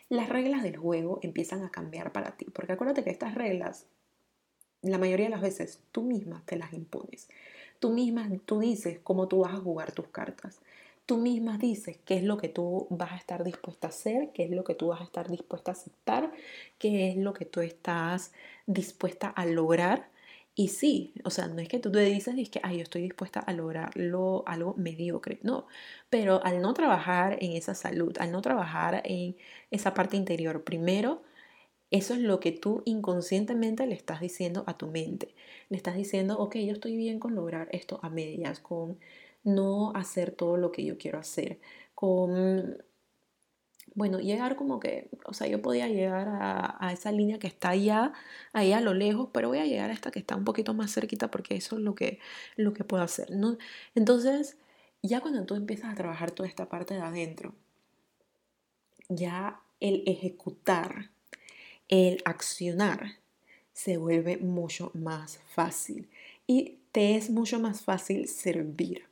Las 0.09 0.29
reglas 0.29 0.63
del 0.63 0.77
juego 0.77 1.19
empiezan 1.21 1.63
a 1.63 1.69
cambiar 1.69 2.13
para 2.13 2.37
ti. 2.37 2.45
Porque 2.45 2.71
acuérdate 2.71 3.03
que 3.03 3.11
estas 3.11 3.35
reglas, 3.35 3.85
la 4.81 4.97
mayoría 4.97 5.25
de 5.25 5.31
las 5.31 5.41
veces, 5.41 5.83
tú 5.91 6.01
misma 6.01 6.43
te 6.45 6.55
las 6.55 6.73
impones. 6.73 7.27
Tú 7.79 7.91
misma, 7.91 8.29
tú 8.45 8.59
dices 8.59 8.99
cómo 9.03 9.27
tú 9.27 9.39
vas 9.39 9.53
a 9.53 9.57
jugar 9.57 9.91
tus 9.91 10.07
cartas 10.07 10.61
tú 11.11 11.17
misma 11.17 11.57
dices 11.57 11.99
qué 12.05 12.15
es 12.15 12.23
lo 12.23 12.37
que 12.37 12.47
tú 12.47 12.87
vas 12.89 13.11
a 13.11 13.17
estar 13.17 13.43
dispuesta 13.43 13.87
a 13.87 13.89
hacer, 13.89 14.31
qué 14.33 14.45
es 14.45 14.51
lo 14.51 14.63
que 14.63 14.75
tú 14.75 14.87
vas 14.87 15.01
a 15.01 15.03
estar 15.03 15.29
dispuesta 15.29 15.71
a 15.71 15.73
aceptar, 15.73 16.31
qué 16.77 17.09
es 17.09 17.17
lo 17.17 17.33
que 17.33 17.43
tú 17.43 17.59
estás 17.59 18.31
dispuesta 18.65 19.27
a 19.27 19.45
lograr. 19.45 20.09
Y 20.55 20.69
sí, 20.69 21.13
o 21.25 21.29
sea, 21.29 21.47
no 21.47 21.59
es 21.59 21.67
que 21.67 21.79
tú 21.79 21.91
te 21.91 21.99
dices 21.99 22.33
que, 22.49 22.61
ay, 22.63 22.77
yo 22.77 22.83
estoy 22.83 23.01
dispuesta 23.01 23.41
a 23.41 23.51
lograrlo 23.51 24.45
algo 24.47 24.73
mediocre, 24.77 25.39
no, 25.43 25.67
pero 26.09 26.41
al 26.45 26.61
no 26.61 26.73
trabajar 26.73 27.37
en 27.41 27.57
esa 27.57 27.75
salud, 27.75 28.17
al 28.17 28.31
no 28.31 28.41
trabajar 28.41 29.01
en 29.03 29.35
esa 29.69 29.93
parte 29.93 30.15
interior, 30.15 30.63
primero, 30.63 31.23
eso 31.89 32.13
es 32.13 32.21
lo 32.21 32.39
que 32.39 32.53
tú 32.53 32.83
inconscientemente 32.85 33.85
le 33.85 33.95
estás 33.95 34.21
diciendo 34.21 34.63
a 34.65 34.77
tu 34.77 34.87
mente. 34.87 35.35
Le 35.67 35.75
estás 35.75 35.97
diciendo, 35.97 36.39
ok, 36.39 36.55
yo 36.55 36.71
estoy 36.71 36.95
bien 36.95 37.19
con 37.19 37.35
lograr 37.35 37.67
esto 37.73 37.99
a 38.01 38.09
medias, 38.09 38.61
con 38.61 38.97
no 39.43 39.91
hacer 39.95 40.31
todo 40.31 40.57
lo 40.57 40.71
que 40.71 40.85
yo 40.85 40.97
quiero 40.97 41.19
hacer, 41.19 41.59
con, 41.95 42.77
bueno, 43.95 44.19
llegar 44.19 44.55
como 44.55 44.79
que, 44.79 45.09
o 45.25 45.33
sea, 45.33 45.47
yo 45.47 45.61
podía 45.61 45.87
llegar 45.87 46.27
a, 46.29 46.91
esa 46.93 47.11
línea 47.11 47.39
que 47.39 47.47
está 47.47 47.69
allá, 47.69 48.13
ahí 48.53 48.73
a 48.73 48.81
lo 48.81 48.93
lejos, 48.93 49.29
pero 49.33 49.49
voy 49.49 49.59
a 49.59 49.65
llegar 49.65 49.89
a 49.89 49.93
esta 49.93 50.11
que 50.11 50.19
está 50.19 50.35
un 50.35 50.45
poquito 50.45 50.73
más 50.73 50.93
cerquita 50.93 51.29
porque 51.29 51.55
eso 51.55 51.77
es 51.77 51.81
lo 51.81 51.95
que, 51.95 52.19
lo 52.55 52.73
que 52.73 52.83
puedo 52.83 53.03
hacer, 53.03 53.31
¿no? 53.31 53.57
Entonces, 53.95 54.57
ya 55.01 55.21
cuando 55.21 55.45
tú 55.45 55.55
empiezas 55.55 55.91
a 55.91 55.95
trabajar 55.95 56.31
toda 56.31 56.47
esta 56.47 56.69
parte 56.69 56.93
de 56.93 57.01
adentro, 57.01 57.53
ya 59.09 59.61
el 59.79 60.03
ejecutar, 60.05 61.09
el 61.89 62.21
accionar, 62.23 63.19
se 63.73 63.97
vuelve 63.97 64.37
mucho 64.37 64.91
más 64.93 65.39
fácil 65.53 66.09
y 66.45 66.77
te 66.91 67.15
es 67.15 67.29
mucho 67.29 67.59
más 67.59 67.81
fácil 67.81 68.27
servir. 68.27 69.10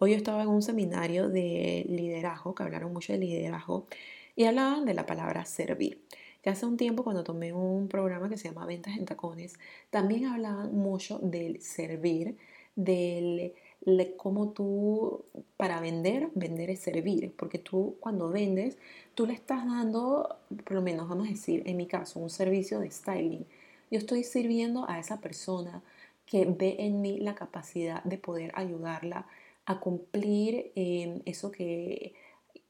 Hoy 0.00 0.12
yo 0.12 0.16
estaba 0.16 0.42
en 0.42 0.48
un 0.48 0.62
seminario 0.62 1.28
de 1.28 1.84
liderazgo, 1.88 2.54
que 2.54 2.62
hablaron 2.62 2.92
mucho 2.92 3.12
de 3.12 3.18
liderazgo, 3.18 3.88
y 4.36 4.44
hablaban 4.44 4.84
de 4.84 4.94
la 4.94 5.06
palabra 5.06 5.44
servir. 5.44 6.04
Que 6.40 6.50
hace 6.50 6.66
un 6.66 6.76
tiempo 6.76 7.02
cuando 7.02 7.24
tomé 7.24 7.52
un 7.52 7.88
programa 7.88 8.28
que 8.28 8.36
se 8.36 8.46
llama 8.46 8.64
Ventas 8.64 8.96
en 8.96 9.06
Tacones, 9.06 9.58
también 9.90 10.26
hablaban 10.26 10.72
mucho 10.72 11.18
del 11.18 11.60
servir, 11.62 12.36
del 12.76 13.52
cómo 14.16 14.50
tú, 14.50 15.24
para 15.56 15.80
vender, 15.80 16.28
vender 16.36 16.70
es 16.70 16.78
servir, 16.78 17.34
porque 17.36 17.58
tú 17.58 17.96
cuando 17.98 18.30
vendes, 18.30 18.78
tú 19.16 19.26
le 19.26 19.32
estás 19.32 19.66
dando, 19.66 20.36
por 20.62 20.74
lo 20.74 20.82
menos 20.82 21.08
vamos 21.08 21.26
a 21.26 21.30
decir, 21.30 21.64
en 21.66 21.76
mi 21.76 21.86
caso, 21.88 22.20
un 22.20 22.30
servicio 22.30 22.78
de 22.78 22.92
styling. 22.92 23.46
Yo 23.90 23.98
estoy 23.98 24.22
sirviendo 24.22 24.88
a 24.88 25.00
esa 25.00 25.20
persona 25.20 25.82
que 26.24 26.44
ve 26.44 26.76
en 26.78 27.00
mí 27.00 27.18
la 27.18 27.34
capacidad 27.34 28.04
de 28.04 28.18
poder 28.18 28.52
ayudarla 28.54 29.26
a 29.68 29.80
cumplir 29.80 30.72
em, 30.76 31.20
eso 31.26 31.50
que, 31.52 32.14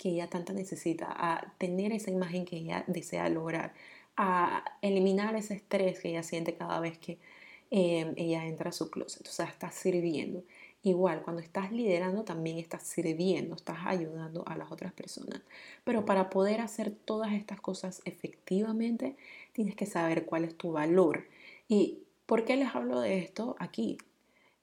ella 0.03 0.29
tanta 0.29 0.53
necesita, 0.53 1.07
a 1.11 1.55
tener 1.59 1.93
esa 1.93 2.11
imagen 2.11 2.45
que 2.45 2.57
ella 2.57 2.85
desea 2.89 3.29
lograr, 3.29 3.73
a 4.17 4.65
eliminar 4.83 5.35
ese 5.37 5.55
estrés 5.55 6.01
que 6.01 6.11
ella 6.11 6.23
siente 6.23 6.57
cada 6.57 6.81
vez 6.81 6.99
que 6.99 7.19
em, 7.71 8.15
ella 8.17 8.47
entra 8.47 8.71
a 8.71 8.73
su 8.73 8.91
closet. 8.91 9.27
O 9.29 9.31
sea, 9.31 9.47
está 9.47 9.71
sirviendo. 9.71 10.45
Igual, 10.83 11.23
cuando 11.23 11.43
estás 11.43 11.71
liderando 11.73 12.25
también 12.25 12.59
estás 12.59 12.83
sirviendo, 12.85 13.55
estás 13.55 13.79
ayudando 13.85 14.43
a 14.47 14.57
las 14.57 14.73
otras 14.73 14.93
personas. 14.93 15.41
Pero 15.85 16.05
para 16.05 16.31
poder 16.31 16.61
hacer 16.61 16.91
todas 16.91 17.33
estas 17.33 17.61
cosas 17.61 18.03
efectivamente, 18.07 19.17
tienes 19.53 19.77
que 19.77 19.87
saber 19.87 20.27
cuál 20.27 20.45
es 20.45 20.57
tu 20.57 20.73
valor. 20.73 21.29
¿Y 21.69 22.01
por 22.27 22.45
qué 22.45 22.57
les 22.57 22.75
hablo 22.75 23.01
de 23.01 23.19
esto 23.19 23.57
aquí? 23.59 23.99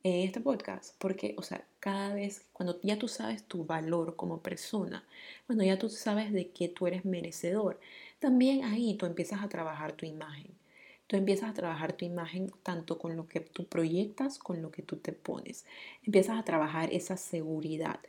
Este 0.05 0.39
podcast, 0.39 0.95
porque, 0.99 1.33
o 1.37 1.41
sea, 1.41 1.65
cada 1.79 2.13
vez, 2.13 2.45
cuando 2.53 2.79
ya 2.81 2.99
tú 2.99 3.07
sabes 3.07 3.43
tu 3.43 3.65
valor 3.65 4.15
como 4.15 4.41
persona, 4.41 5.03
cuando 5.47 5.63
ya 5.63 5.79
tú 5.79 5.89
sabes 5.89 6.31
de 6.31 6.51
que 6.51 6.69
tú 6.69 6.85
eres 6.87 7.05
merecedor, 7.05 7.79
también 8.19 8.63
ahí 8.63 8.95
tú 8.95 9.05
empiezas 9.05 9.41
a 9.41 9.49
trabajar 9.49 9.93
tu 9.93 10.05
imagen. 10.05 10.53
Tú 11.07 11.17
empiezas 11.17 11.51
a 11.51 11.53
trabajar 11.53 11.93
tu 11.93 12.03
imagen 12.05 12.51
tanto 12.63 12.97
con 12.97 13.15
lo 13.15 13.27
que 13.27 13.39
tú 13.39 13.67
proyectas, 13.67 14.39
con 14.39 14.61
lo 14.61 14.71
que 14.71 14.81
tú 14.81 14.97
te 14.97 15.11
pones. 15.11 15.65
Empiezas 16.03 16.39
a 16.39 16.43
trabajar 16.43 16.91
esa 16.91 17.15
seguridad 17.15 17.99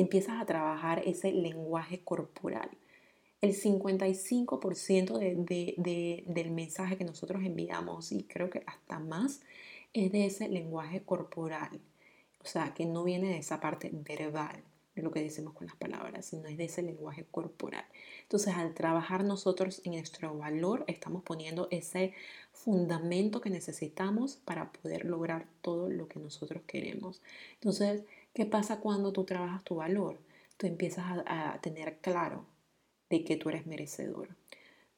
empiezas 0.00 0.40
a 0.40 0.46
trabajar 0.46 1.02
ese 1.06 1.32
lenguaje 1.32 2.00
corporal. 2.00 2.68
El 3.40 3.54
55% 3.54 5.18
del 5.18 6.50
mensaje 6.50 6.96
que 6.96 7.04
nosotros 7.04 7.44
enviamos, 7.44 8.10
y 8.10 8.24
creo 8.24 8.50
que 8.50 8.62
hasta 8.66 8.98
más, 8.98 9.42
es 9.94 10.12
de 10.12 10.26
ese 10.26 10.48
lenguaje 10.48 11.02
corporal. 11.02 11.80
O 12.42 12.46
sea, 12.46 12.74
que 12.74 12.84
no 12.84 13.04
viene 13.04 13.28
de 13.30 13.38
esa 13.38 13.60
parte 13.60 13.90
verbal 13.92 14.62
de 14.94 15.02
lo 15.02 15.10
que 15.10 15.22
decimos 15.22 15.54
con 15.54 15.66
las 15.66 15.76
palabras, 15.76 16.26
sino 16.26 16.46
es 16.48 16.56
de 16.56 16.64
ese 16.64 16.82
lenguaje 16.82 17.24
corporal. 17.30 17.84
Entonces, 18.22 18.54
al 18.54 18.74
trabajar 18.74 19.24
nosotros 19.24 19.80
en 19.84 19.92
nuestro 19.92 20.36
valor, 20.36 20.84
estamos 20.86 21.22
poniendo 21.22 21.68
ese 21.70 22.12
fundamento 22.52 23.40
que 23.40 23.50
necesitamos 23.50 24.36
para 24.36 24.70
poder 24.72 25.04
lograr 25.04 25.46
todo 25.62 25.88
lo 25.88 26.06
que 26.08 26.20
nosotros 26.20 26.62
queremos. 26.66 27.22
Entonces, 27.54 28.04
¿qué 28.34 28.46
pasa 28.46 28.80
cuando 28.80 29.12
tú 29.12 29.24
trabajas 29.24 29.64
tu 29.64 29.76
valor? 29.76 30.18
Tú 30.56 30.66
empiezas 30.66 31.04
a, 31.26 31.58
tener 31.60 31.98
claro 31.98 32.46
de 33.10 33.24
que 33.24 33.36
tú 33.36 33.48
eres 33.48 33.66
merecedor. 33.66 34.28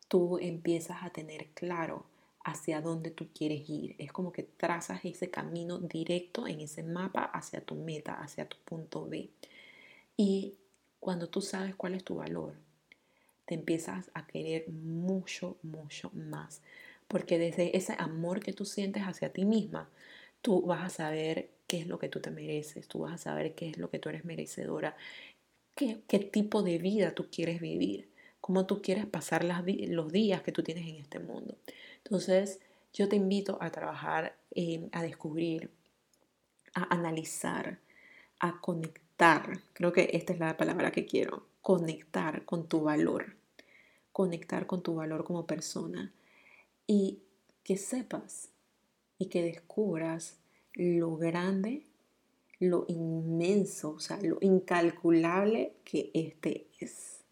Tú 0.08 0.38
empiezas 0.38 1.02
a 1.02 1.10
tener 1.10 1.46
claro 1.54 2.04
hacia 2.46 2.80
dónde 2.80 3.10
tú 3.10 3.28
quieres 3.34 3.68
ir. 3.68 3.96
Es 3.98 4.12
como 4.12 4.32
que 4.32 4.44
trazas 4.44 5.04
ese 5.04 5.30
camino 5.30 5.78
directo 5.78 6.46
en 6.46 6.60
ese 6.60 6.84
mapa 6.84 7.24
hacia 7.24 7.60
tu 7.60 7.74
meta, 7.74 8.14
hacia 8.14 8.48
tu 8.48 8.56
punto 8.64 9.06
B. 9.06 9.30
Y 10.16 10.54
cuando 11.00 11.28
tú 11.28 11.42
sabes 11.42 11.74
cuál 11.74 11.94
es 11.94 12.04
tu 12.04 12.14
valor, 12.14 12.54
te 13.46 13.54
empiezas 13.54 14.12
a 14.14 14.28
querer 14.28 14.68
mucho, 14.68 15.58
mucho 15.62 16.10
más. 16.14 16.62
Porque 17.08 17.36
desde 17.36 17.76
ese 17.76 17.96
amor 17.98 18.38
que 18.38 18.52
tú 18.52 18.64
sientes 18.64 19.02
hacia 19.02 19.32
ti 19.32 19.44
misma, 19.44 19.90
tú 20.40 20.62
vas 20.62 20.84
a 20.84 20.88
saber 20.88 21.50
qué 21.66 21.80
es 21.80 21.88
lo 21.88 21.98
que 21.98 22.08
tú 22.08 22.20
te 22.20 22.30
mereces, 22.30 22.86
tú 22.86 23.00
vas 23.00 23.14
a 23.14 23.18
saber 23.18 23.56
qué 23.56 23.70
es 23.70 23.76
lo 23.76 23.90
que 23.90 23.98
tú 23.98 24.08
eres 24.08 24.24
merecedora, 24.24 24.96
qué, 25.74 25.98
qué 26.06 26.20
tipo 26.20 26.62
de 26.62 26.78
vida 26.78 27.12
tú 27.12 27.28
quieres 27.28 27.60
vivir, 27.60 28.08
cómo 28.40 28.66
tú 28.66 28.82
quieres 28.82 29.06
pasar 29.06 29.42
las, 29.42 29.64
los 29.88 30.12
días 30.12 30.42
que 30.42 30.52
tú 30.52 30.62
tienes 30.62 30.86
en 30.86 30.96
este 30.96 31.18
mundo. 31.18 31.56
Entonces, 32.06 32.60
yo 32.92 33.08
te 33.08 33.16
invito 33.16 33.58
a 33.60 33.70
trabajar, 33.70 34.36
a 34.92 35.02
descubrir, 35.02 35.72
a 36.72 36.94
analizar, 36.94 37.80
a 38.38 38.60
conectar. 38.60 39.58
Creo 39.72 39.92
que 39.92 40.10
esta 40.12 40.32
es 40.32 40.38
la 40.38 40.56
palabra 40.56 40.92
que 40.92 41.04
quiero, 41.04 41.46
conectar 41.62 42.44
con 42.44 42.68
tu 42.68 42.82
valor, 42.82 43.34
conectar 44.12 44.68
con 44.68 44.84
tu 44.84 44.94
valor 44.94 45.25
como 45.25 45.46
persona 45.46 46.12
y 46.86 47.22
que 47.64 47.76
sepas 47.76 48.50
y 49.18 49.26
que 49.26 49.42
descubras 49.42 50.38
lo 50.75 51.16
grande, 51.16 51.86
lo 52.60 52.84
inmenso, 52.86 53.94
o 53.94 54.00
sea, 54.00 54.20
lo 54.22 54.38
incalculable 54.40 55.72
que 55.84 56.12
este 56.14 56.68
es. 56.78 57.25